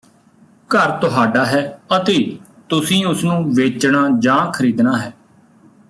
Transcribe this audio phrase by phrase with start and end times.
[0.69, 1.61] ਘਰ ਤੁਹਾਡਾ ਹੈ
[1.97, 2.15] ਅਤੇ
[2.69, 5.13] ਤੁਸੀਂ ਉਸਨੂੰ ਵੇਚਣਾ ਜਾਂ ਖਰੀਦਣਾ ਹੈ